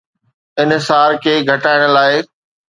[0.63, 2.13] انحصار کي گهٽائڻ لاء